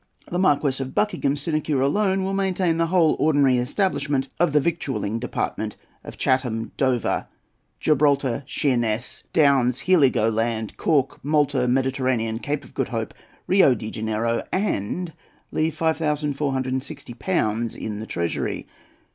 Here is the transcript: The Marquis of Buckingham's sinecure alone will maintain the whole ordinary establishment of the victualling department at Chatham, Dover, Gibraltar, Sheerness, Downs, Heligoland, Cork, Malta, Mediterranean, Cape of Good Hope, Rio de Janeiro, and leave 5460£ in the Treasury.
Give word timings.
The 0.29 0.39
Marquis 0.39 0.81
of 0.81 0.95
Buckingham's 0.95 1.43
sinecure 1.43 1.79
alone 1.79 2.23
will 2.23 2.33
maintain 2.33 2.77
the 2.77 2.87
whole 2.87 3.15
ordinary 3.19 3.57
establishment 3.59 4.27
of 4.39 4.51
the 4.51 4.59
victualling 4.59 5.19
department 5.19 5.75
at 6.03 6.17
Chatham, 6.17 6.71
Dover, 6.75 7.27
Gibraltar, 7.79 8.41
Sheerness, 8.47 9.23
Downs, 9.31 9.81
Heligoland, 9.81 10.75
Cork, 10.75 11.23
Malta, 11.23 11.67
Mediterranean, 11.67 12.39
Cape 12.39 12.63
of 12.63 12.73
Good 12.73 12.87
Hope, 12.89 13.13
Rio 13.45 13.75
de 13.75 13.91
Janeiro, 13.91 14.41
and 14.51 15.13
leave 15.51 15.75
5460£ 15.77 17.75
in 17.75 17.99
the 17.99 18.07
Treasury. 18.07 18.65